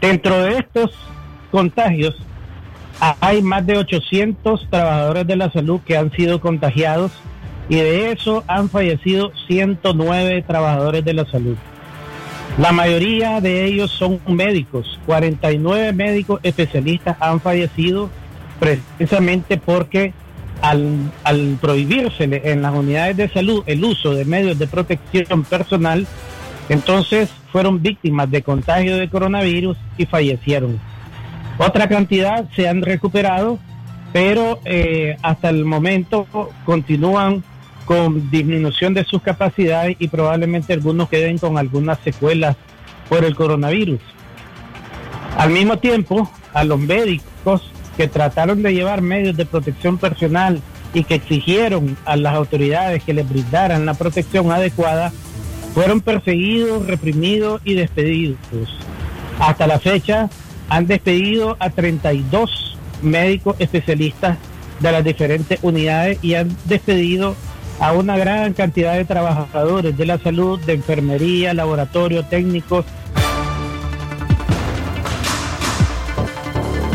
[0.00, 0.90] Dentro de estos
[1.52, 2.16] contagios
[3.20, 7.12] hay más de 800 trabajadores de la salud que han sido contagiados
[7.68, 11.56] y de eso han fallecido 109 trabajadores de la salud.
[12.58, 15.00] La mayoría de ellos son médicos.
[15.06, 18.10] 49 médicos especialistas han fallecido
[18.60, 20.12] precisamente porque
[20.60, 26.06] al, al prohibirse en las unidades de salud el uso de medios de protección personal,
[26.68, 30.91] entonces fueron víctimas de contagio de coronavirus y fallecieron.
[31.64, 33.56] Otra cantidad se han recuperado,
[34.12, 36.26] pero eh, hasta el momento
[36.64, 37.44] continúan
[37.84, 42.56] con disminución de sus capacidades y probablemente algunos queden con algunas secuelas
[43.08, 44.00] por el coronavirus.
[45.38, 50.60] Al mismo tiempo, a los médicos que trataron de llevar medios de protección personal
[50.92, 55.12] y que exigieron a las autoridades que les brindaran la protección adecuada,
[55.74, 58.36] fueron perseguidos, reprimidos y despedidos.
[59.38, 60.28] Hasta la fecha
[60.68, 64.38] han despedido a 32 médicos especialistas
[64.80, 67.36] de las diferentes unidades y han despedido
[67.80, 72.84] a una gran cantidad de trabajadores de la salud, de enfermería, laboratorio, técnicos,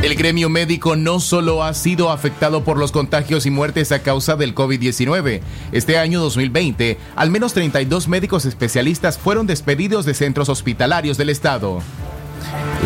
[0.07, 4.37] El gremio médico no solo ha sido afectado por los contagios y muertes a causa
[4.37, 5.41] del COVID-19.
[5.73, 11.81] Este año 2020, al menos 32 médicos especialistas fueron despedidos de centros hospitalarios del estado.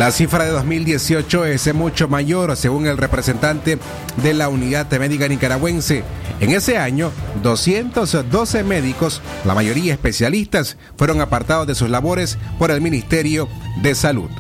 [0.02, 3.78] La cifra de 2018 es mucho mayor, según el representante
[4.24, 6.04] de la Unidad Médica Nicaragüense.
[6.40, 7.12] En ese año,
[7.44, 13.48] 212 médicos, la mayoría especialistas, fueron apartados de sus labores por el Ministerio
[13.84, 14.32] de Salud.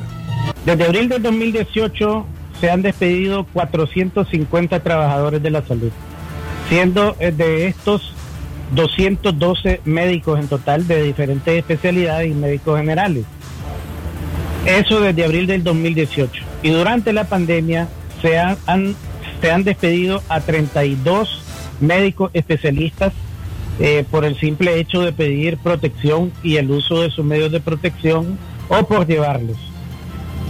[0.66, 2.26] Desde abril del 2018
[2.59, 5.91] se han despedido 450 trabajadores de la salud,
[6.70, 8.16] siendo eh, de estos
[8.74, 13.26] 212 médicos en total de diferentes especialidades y médicos generales.
[14.66, 16.43] Eso desde abril del 2018.
[16.64, 17.88] Y durante la pandemia
[18.22, 18.57] se han,
[19.41, 21.41] se han despedido a 32
[21.80, 23.14] médicos especialistas
[23.80, 27.59] eh, por el simple hecho de pedir protección y el uso de sus medios de
[27.59, 28.38] protección
[28.70, 29.57] o por llevarlos.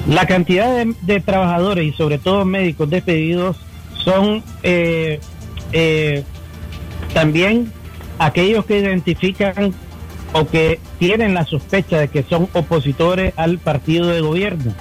[0.08, 3.58] La cantidad de, de trabajadores y sobre todo médicos despedidos
[4.04, 5.20] son eh,
[5.72, 6.24] eh,
[7.14, 7.72] también
[8.20, 9.74] aquellos que identifican
[10.34, 14.74] o que tienen la sospecha de que son opositores al partido de gobierno.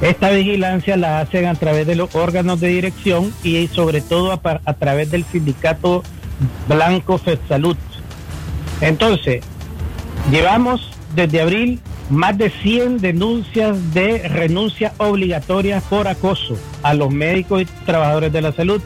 [0.00, 4.74] Esta vigilancia la hacen a través de los órganos de dirección y sobre todo a,
[4.74, 6.02] través del sindicato
[6.68, 7.76] Blanco Salud.
[8.80, 9.44] Entonces,
[10.30, 11.80] llevamos desde abril
[12.10, 18.42] más de 100 denuncias de renuncia obligatoria por acoso a los médicos y trabajadores de
[18.42, 18.82] la salud.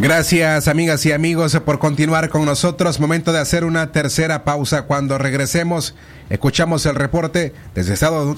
[0.00, 3.00] Gracias amigas y amigos por continuar con nosotros.
[3.00, 4.82] Momento de hacer una tercera pausa.
[4.82, 5.96] Cuando regresemos,
[6.30, 8.36] escuchamos el reporte desde Estados,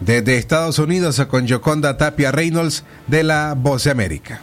[0.00, 4.42] desde Estados Unidos con Yoconda Tapia Reynolds de la Voz de América.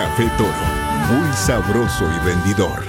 [0.00, 0.48] Café Toro,
[1.10, 2.82] muy sabroso y vendidor.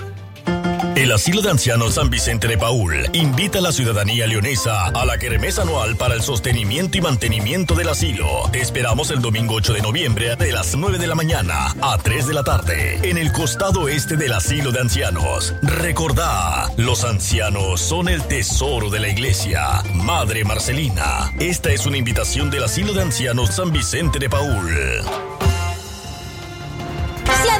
[0.95, 5.17] El Asilo de Ancianos San Vicente de Paul invita a la ciudadanía leonesa a la
[5.17, 8.49] kermés anual para el sostenimiento y mantenimiento del asilo.
[8.53, 12.27] Te esperamos el domingo 8 de noviembre de las 9 de la mañana a 3
[12.27, 15.53] de la tarde en el costado este del Asilo de Ancianos.
[15.63, 19.83] Recordá, los ancianos son el tesoro de la iglesia.
[19.95, 25.30] Madre Marcelina, esta es una invitación del Asilo de Ancianos San Vicente de Paul.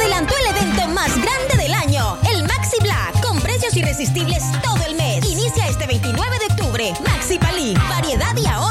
[0.01, 4.95] Adelantó el evento más grande del año, el Maxi Black, con precios irresistibles todo el
[4.95, 5.23] mes.
[5.29, 6.93] Inicia este 29 de octubre.
[7.05, 8.70] Maxi Palí, variedad y ahorro.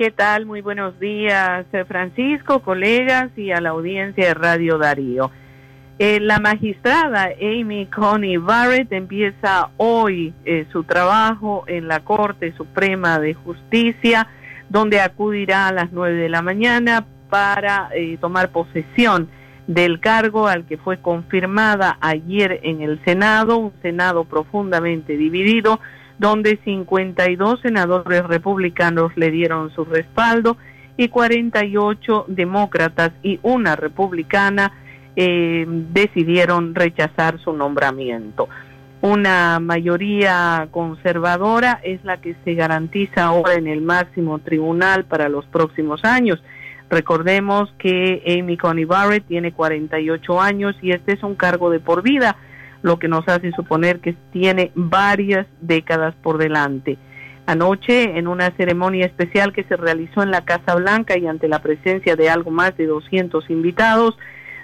[0.00, 0.46] ¿Qué tal?
[0.46, 5.30] Muy buenos días, eh, Francisco, colegas y a la audiencia de Radio Darío.
[5.98, 13.18] Eh, la magistrada Amy Coney Barrett empieza hoy eh, su trabajo en la Corte Suprema
[13.18, 14.26] de Justicia,
[14.70, 19.28] donde acudirá a las 9 de la mañana para eh, tomar posesión
[19.66, 25.78] del cargo al que fue confirmada ayer en el Senado, un Senado profundamente dividido,
[26.20, 30.58] donde 52 senadores republicanos le dieron su respaldo
[30.98, 34.70] y 48 demócratas y una republicana
[35.16, 38.50] eh, decidieron rechazar su nombramiento.
[39.00, 45.46] Una mayoría conservadora es la que se garantiza ahora en el máximo tribunal para los
[45.46, 46.42] próximos años.
[46.90, 52.02] Recordemos que Amy Coney Barrett tiene 48 años y este es un cargo de por
[52.02, 52.36] vida,
[52.82, 56.98] lo que nos hace suponer que tiene varias décadas por delante.
[57.46, 61.60] Anoche, en una ceremonia especial que se realizó en la Casa Blanca y ante la
[61.60, 64.16] presencia de algo más de 200 invitados,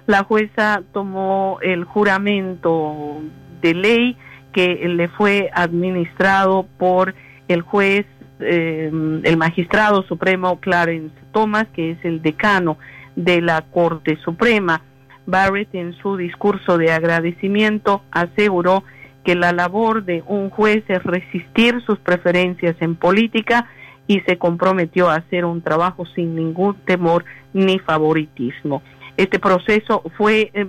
[0.06, 3.20] la jueza tomó el juramento
[3.60, 4.16] de ley
[4.52, 7.14] que le fue administrado por
[7.48, 8.06] el juez,
[8.40, 8.90] eh,
[9.24, 12.78] el magistrado supremo Clarence Thomas, que es el decano
[13.16, 14.82] de la Corte Suprema.
[15.26, 18.84] Barrett en su discurso de agradecimiento aseguró
[19.24, 23.68] que la labor de un juez es resistir sus preferencias en política
[24.06, 28.82] y se comprometió a hacer un trabajo sin ningún temor ni favoritismo.
[29.16, 30.66] Este proceso fue eh,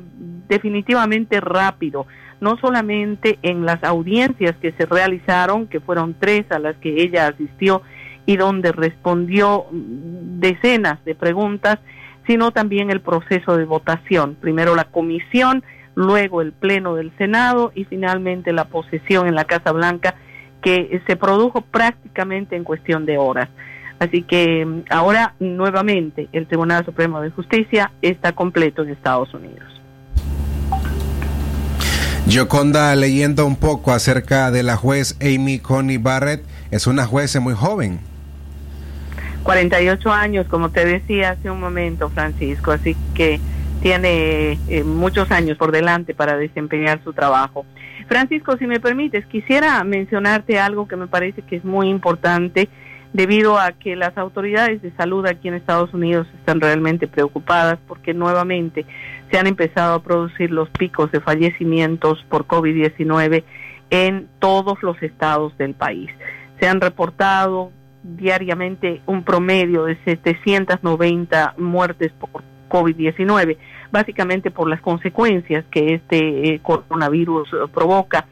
[0.48, 2.08] definitivamente rápido,
[2.40, 7.28] no solamente en las audiencias que se realizaron, que fueron tres a las que ella
[7.28, 7.82] asistió
[8.26, 11.80] y donde respondió mm, decenas de preguntas,
[12.28, 14.36] sino también el proceso de votación.
[14.36, 15.64] Primero la comisión,
[15.96, 20.16] luego el pleno del Senado y finalmente la posesión en la Casa Blanca
[20.62, 23.50] que se produjo prácticamente en cuestión de horas.
[24.00, 29.64] Así que mm, ahora nuevamente el Tribunal Supremo de Justicia está completo en Estados Unidos.
[32.28, 37.54] Yoconda, leyendo un poco acerca de la juez Amy Coney Barrett, es una juez muy
[37.54, 38.02] joven.
[39.48, 43.40] 48 años, como te decía hace un momento, Francisco, así que
[43.82, 47.66] tiene eh, muchos años por delante para desempeñar su trabajo.
[48.10, 52.68] Francisco, si me permites, quisiera mencionarte algo que me parece que es muy importante
[53.14, 58.14] debido a que las autoridades de salud aquí en Estados Unidos están realmente preocupadas porque
[58.14, 58.86] nuevamente
[59.32, 63.46] se han empezado a producir los picos de fallecimientos por COVID-19
[63.92, 66.10] en todos los estados del país.
[66.60, 67.72] Se han reportado
[68.16, 73.58] diariamente un promedio de 790 muertes por COVID-19,
[73.92, 78.26] básicamente por las consecuencias que este eh, coronavirus eh, provoca.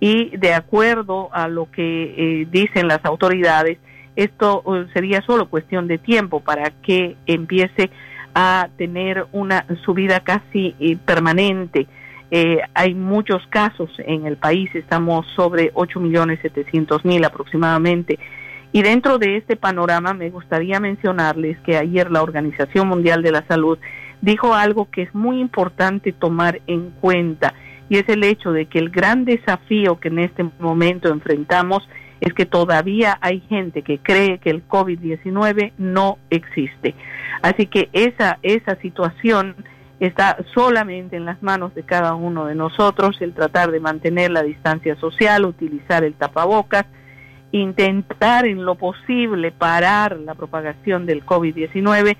[0.00, 3.78] Y de acuerdo a lo que eh, dicen las autoridades,
[4.16, 4.62] esto
[4.92, 7.90] sería solo cuestión de tiempo para que empiece
[8.34, 10.74] a tener una subida casi
[11.06, 11.86] permanente.
[12.74, 18.18] hay muchos casos en el país, estamos sobre 8 millones 700 mil aproximadamente.
[18.72, 23.46] Y dentro de este panorama me gustaría mencionarles que ayer la Organización Mundial de la
[23.46, 23.78] Salud
[24.22, 27.54] dijo algo que es muy importante tomar en cuenta
[27.90, 31.86] y es el hecho de que el gran desafío que en este momento enfrentamos
[32.22, 36.94] es que todavía hay gente que cree que el COVID-19 no existe.
[37.42, 39.56] Así que esa, esa situación
[39.98, 44.42] está solamente en las manos de cada uno de nosotros, el tratar de mantener la
[44.42, 46.86] distancia social, utilizar el tapabocas,
[47.52, 52.16] intentar en lo posible parar la propagación del COVID-19,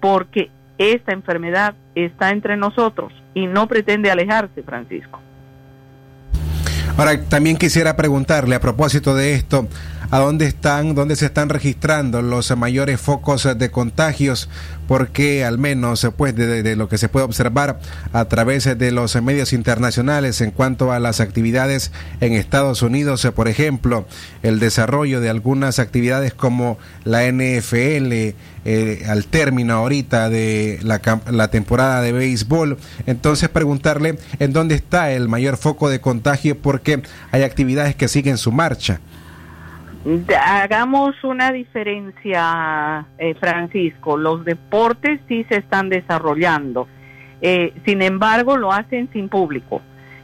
[0.00, 5.20] porque esta enfermedad está entre nosotros y no pretende alejarse, Francisco.
[6.96, 9.66] Ahora, también quisiera preguntarle a propósito de esto,
[10.10, 14.48] ¿a dónde están, dónde se están registrando los mayores focos de contagios?
[14.86, 17.80] Porque al menos pues, de, lo que se puede observar
[18.12, 23.48] a través de los medios internacionales en cuanto a las actividades en Estados Unidos, por
[23.48, 24.06] ejemplo,
[24.42, 28.34] el desarrollo de algunas actividades como la NFL,
[28.66, 32.78] eh, al término ahorita de la, la, temporada de béisbol.
[33.06, 38.38] Entonces preguntarle en dónde está el mayor foco de contagio porque hay actividades que siguen
[38.38, 39.00] su marcha.
[40.38, 44.18] Hagamos una diferencia, eh, Francisco.
[44.18, 46.86] Los deportes sí se están desarrollando.
[47.40, 49.80] Eh, sin embargo, lo hacen sin público.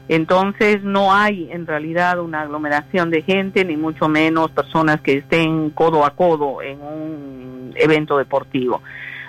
[0.09, 5.71] Entonces no hay en realidad una aglomeración de gente, ni mucho menos personas que estén
[5.71, 8.83] codo a codo en un evento deportivo.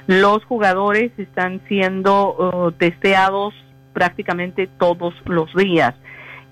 [0.08, 3.54] Los jugadores están siendo uh, testeados
[3.94, 5.94] prácticamente todos los días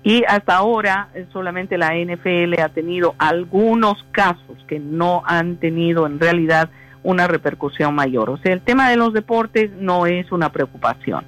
[0.02, 6.06] y hasta ahora eh, solamente la NFL ha tenido algunos casos que no han tenido
[6.06, 6.70] en realidad
[7.02, 8.30] una repercusión mayor.
[8.30, 11.24] O sea, el tema de los deportes no es una preocupación.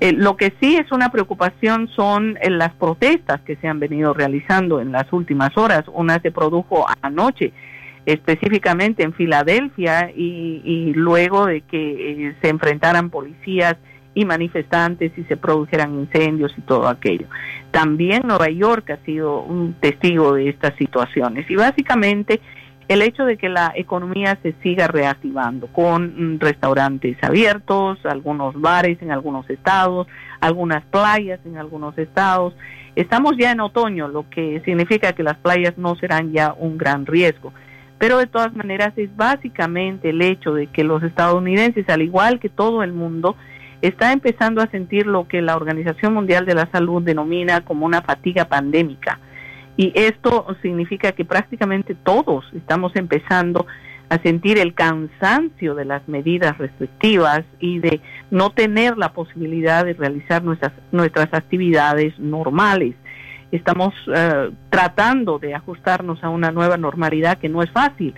[0.00, 4.14] Eh, lo que sí es una preocupación son eh, las protestas que se han venido
[4.14, 5.84] realizando en las últimas horas.
[5.92, 7.52] Una se produjo anoche,
[8.06, 13.76] específicamente en Filadelfia, y, luego de que eh, se enfrentaran policías
[14.18, 17.28] y manifestantes y se produjeran incendios y todo aquello.
[17.70, 22.40] También Nueva York ha sido un testigo de estas situaciones y básicamente
[22.88, 29.00] el hecho de que la economía se siga reactivando con mm, restaurantes abiertos, algunos bares
[29.02, 30.08] en algunos estados,
[30.40, 32.54] algunas playas en algunos estados.
[32.96, 37.06] Estamos ya en otoño, lo que significa que las playas no serán ya un gran
[37.06, 37.52] riesgo.
[37.98, 42.48] Pero de todas maneras es básicamente el hecho de que los estadounidenses, al igual que
[42.48, 43.36] todo el mundo,
[43.82, 48.02] está empezando a sentir lo que la Organización Mundial de la Salud denomina como una
[48.02, 49.18] fatiga pandémica
[49.78, 53.64] y esto significa que prácticamente todos estamos empezando
[54.08, 58.00] a sentir el cansancio de las medidas restrictivas y de
[58.32, 62.96] no tener la posibilidad de realizar nuestras, nuestras actividades normales.
[63.52, 68.14] Estamos eh, tratando de ajustarnos a una nueva normalidad que no es fácil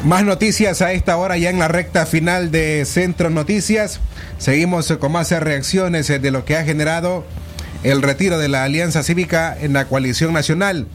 [0.06, 4.00] Más noticias a esta hora ya en la recta final de Centro Noticias.
[4.40, 7.26] Seguimos con más reacciones de lo que ha generado
[7.84, 10.88] el retiro de la Alianza Cívica en la coalición nacional.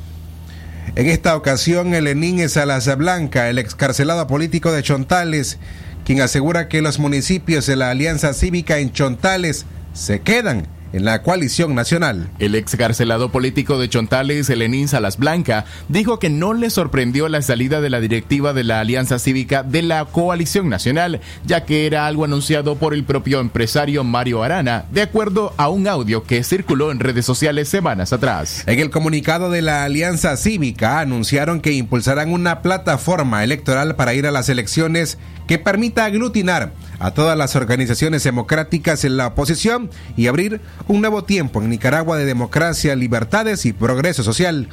[0.95, 5.59] En esta ocasión, el Enín Salas Blanca, el excarcelado político de Chontales,
[6.05, 11.23] quien asegura que los municipios de la Alianza Cívica en Chontales se quedan en la
[11.23, 12.29] coalición nacional.
[12.39, 17.81] El excarcelado político de Chontales, Lenín Salas Blanca, dijo que no le sorprendió la salida
[17.81, 22.25] de la directiva de la Alianza Cívica de la coalición nacional, ya que era algo
[22.25, 27.01] anunciado por el propio empresario Mario Arana, de acuerdo a un audio que circuló en
[27.01, 28.65] redes sociales semanas atrás.
[28.67, 34.27] En el comunicado de la Alianza Cívica anunciaron que impulsarán una plataforma electoral para ir
[34.27, 40.27] a las elecciones que permita aglutinar a todas las organizaciones democráticas en la oposición y
[40.27, 44.69] abrir un nuevo tiempo en Nicaragua de democracia, libertades y progreso social.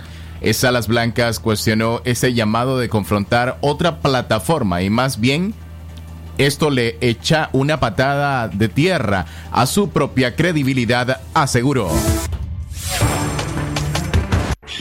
[0.51, 5.53] Salas Blancas cuestionó ese llamado de confrontar otra plataforma y más bien
[6.37, 11.89] esto le echa una patada de tierra a su propia credibilidad, aseguró.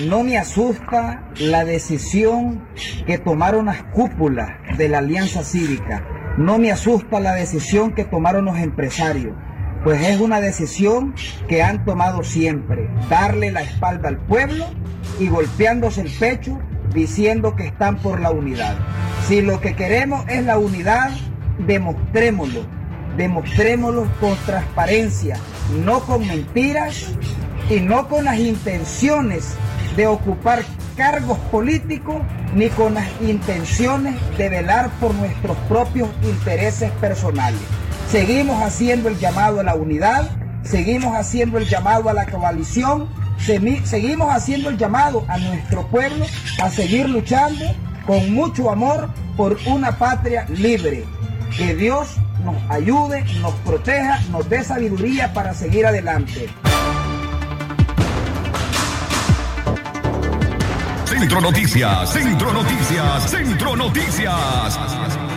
[0.07, 2.67] No me asusta la decisión
[3.07, 6.35] que tomaron las cúpulas de la Alianza Cívica.
[6.39, 9.37] No me asusta la decisión que tomaron los empresarios.
[9.85, 11.15] Pues es una decisión
[11.49, 12.89] que han tomado siempre.
[13.11, 14.67] Darle la espalda al pueblo
[15.19, 16.61] y golpeándose el pecho
[16.95, 18.77] diciendo que están por la unidad.
[19.27, 21.11] Si lo que queremos es la unidad,
[21.67, 22.65] demostrémoslo.
[23.17, 25.37] Demostrémoslo con transparencia,
[25.85, 27.13] no con mentiras
[27.69, 29.55] y no con las intenciones
[29.97, 30.63] de ocupar
[30.97, 32.23] cargos políticos
[32.55, 37.61] ni con las intenciones de velar por nuestros propios intereses personales.
[38.13, 40.31] Seguimos haciendo el llamado a la unidad,
[40.65, 43.09] seguimos haciendo el llamado a la coalición,
[43.39, 46.27] seguimos haciendo el llamado a nuestro pueblo
[46.63, 47.65] a seguir luchando
[48.07, 51.07] con mucho amor por una patria libre.
[51.57, 56.51] Que Dios nos ayude, nos proteja, nos dé sabiduría para seguir adelante.
[61.07, 65.32] Centro Noticias, Centro Noticias, Centro Noticias.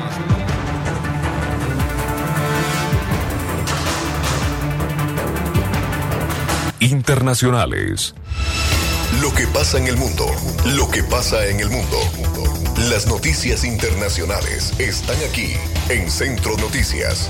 [6.86, 8.14] Internacionales.
[9.20, 10.26] Lo que pasa en el mundo,
[10.76, 11.98] lo que pasa en el mundo.
[12.92, 15.54] Las noticias internacionales están aquí
[15.90, 17.28] en Centro Noticias.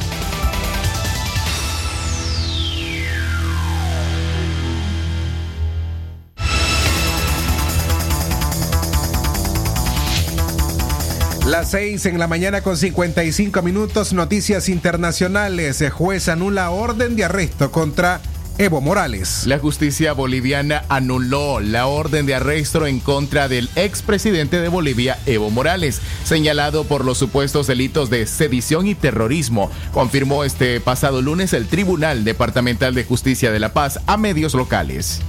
[11.47, 15.79] Las 6 en la mañana con 55 minutos, noticias internacionales.
[15.79, 18.19] El juez anula orden de arresto contra
[18.57, 19.45] Evo Morales.
[19.45, 25.49] La justicia boliviana anuló la orden de arresto en contra del expresidente de Bolivia, Evo
[25.49, 31.67] Morales, señalado por los supuestos delitos de sedición y terrorismo, confirmó este pasado lunes el
[31.67, 35.21] Tribunal Departamental de Justicia de La Paz a medios locales.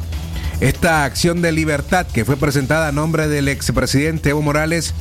[0.61, 4.95] Esta acción de libertad que fue presentada a nombre del expresidente Evo Morales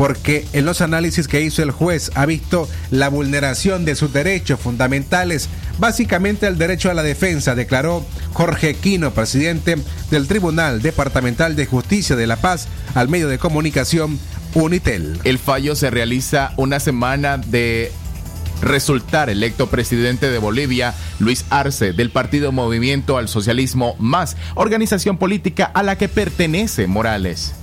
[0.00, 4.58] porque en los análisis que hizo el juez ha visto la vulneración de sus derechos
[4.58, 9.76] fundamentales, básicamente el derecho a la defensa, declaró Jorge Quino, presidente
[10.10, 14.18] del Tribunal Departamental de Justicia de La Paz, al medio de comunicación
[14.54, 15.20] Unitel.
[15.24, 17.92] El fallo se realiza una semana de
[18.60, 25.64] resultar electo presidente de Bolivia, Luis Arce, del partido Movimiento al Socialismo Más, organización política
[25.64, 27.54] a la que pertenece Morales.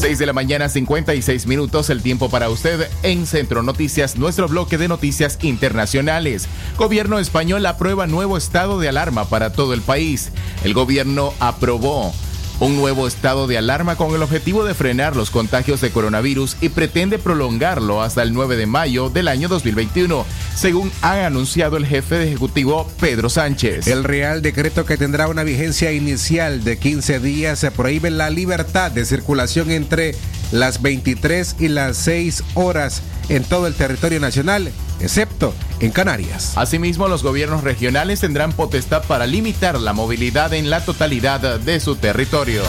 [0.00, 4.78] 6 de la mañana, 56 minutos, el tiempo para usted en Centro Noticias, nuestro bloque
[4.78, 6.48] de noticias internacionales.
[6.78, 10.32] Gobierno español aprueba nuevo estado de alarma para todo el país.
[10.64, 12.14] El gobierno aprobó
[12.60, 16.68] un nuevo estado de alarma con el objetivo de frenar los contagios de coronavirus y
[16.68, 22.16] pretende prolongarlo hasta el 9 de mayo del año 2021, según ha anunciado el jefe
[22.16, 23.86] de ejecutivo Pedro Sánchez.
[23.86, 28.90] El Real Decreto que tendrá una vigencia inicial de 15 días se prohíbe la libertad
[28.90, 30.14] de circulación entre
[30.52, 34.70] las 23 y las 6 horas en todo el territorio nacional,
[35.00, 36.52] excepto en Canarias.
[36.56, 41.96] Asimismo, los gobiernos regionales tendrán potestad para limitar la movilidad en la totalidad de su
[41.96, 42.62] territorio.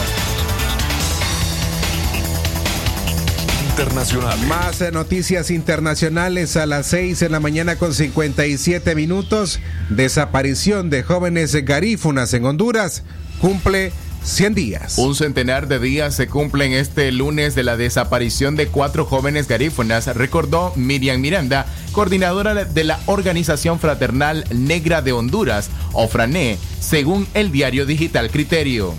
[3.70, 4.38] Internacional.
[4.46, 9.60] Más eh, noticias internacionales a las 6 en la mañana con 57 minutos.
[9.88, 13.02] Desaparición de jóvenes garífunas en Honduras
[13.40, 13.92] cumple
[14.24, 14.98] 100 días.
[14.98, 20.06] Un centenar de días se cumplen este lunes de la desaparición de cuatro jóvenes garífunas,
[20.14, 27.84] recordó Miriam Miranda, coordinadora de la Organización Fraternal Negra de Honduras, OFRANE, según el diario
[27.84, 28.94] digital Criterio.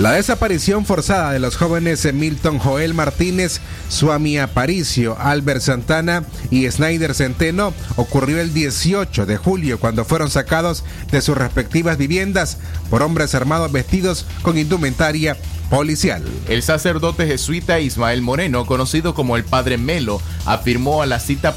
[0.00, 7.14] La desaparición forzada de los jóvenes Milton Joel Martínez, Suami Aparicio, Albert Santana y Snyder
[7.14, 12.56] Centeno ocurrió el 18 de julio cuando fueron sacados de sus respectivas viviendas
[12.88, 15.36] por hombres armados vestidos con indumentaria
[15.68, 16.24] policial.
[16.48, 21.54] El sacerdote jesuita Ismael Moreno, conocido como el Padre Melo, afirmó a la cita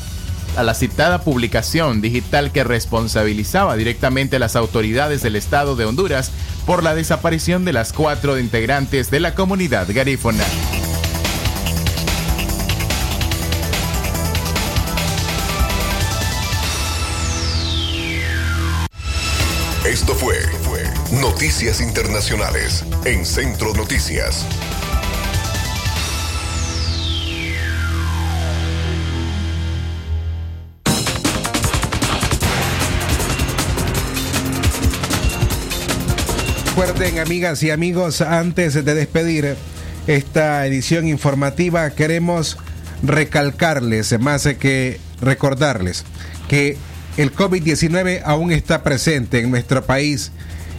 [0.56, 6.32] a la citada publicación digital que responsabilizaba directamente a las autoridades del Estado de Honduras
[6.66, 10.43] por la desaparición de las cuatro integrantes de la comunidad garífona.
[19.86, 20.38] Esto fue,
[21.22, 24.45] Noticias Internacionales en Centro Noticias.
[36.76, 39.55] Recuerden, amigas y amigos, antes de despedir
[40.07, 42.57] esta edición informativa, queremos
[43.03, 46.03] recalcarles, más que recordarles,
[46.47, 46.76] que
[47.17, 50.32] el COVID-19 aún está presente en nuestro país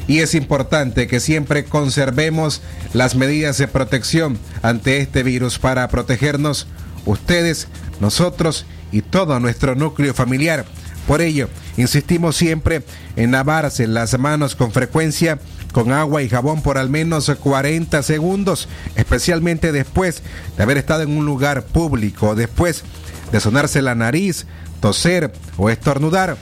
[0.09, 2.61] y es importante que siempre conservemos
[2.93, 6.67] las medidas de protección ante este virus para protegernos
[7.07, 7.69] ustedes,
[8.01, 10.65] nosotros y todo nuestro núcleo familiar.
[11.07, 12.83] Por ello, insistimos siempre
[13.15, 15.39] en lavarse las manos con frecuencia
[15.75, 20.23] con agua y jabón por al menos 40 segundos, especialmente después
[20.57, 22.85] de haber estado en un lugar público, después
[23.33, 24.47] de sonarse la nariz,
[24.81, 26.37] toser o estornudar.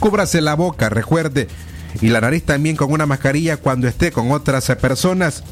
[0.00, 1.46] Cúbrase la boca, recuerde,
[2.00, 5.44] y la nariz también con una mascarilla cuando esté con otras personas.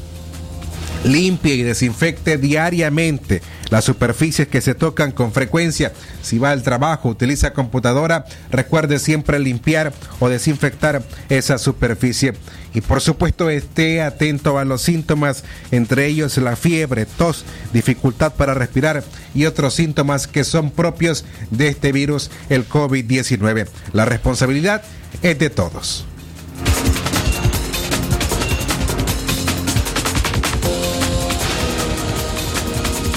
[1.03, 5.93] Limpie y desinfecte diariamente las superficies que se tocan con frecuencia.
[6.21, 12.33] Si va al trabajo, utiliza computadora, recuerde siempre limpiar o desinfectar esa superficie.
[12.73, 18.53] Y por supuesto esté atento a los síntomas, entre ellos la fiebre, tos, dificultad para
[18.53, 23.67] respirar y otros síntomas que son propios de este virus, el COVID-19.
[23.93, 24.83] La responsabilidad
[25.21, 26.08] es de todos.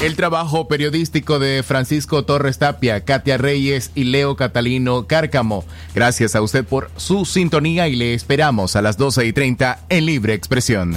[0.03, 5.64] El trabajo periodístico de Francisco Torres Tapia, Katia Reyes y Leo Catalino Cárcamo.
[5.94, 10.07] Gracias a usted por su sintonía y le esperamos a las 12 y 30 en
[10.07, 10.96] Libre Expresión.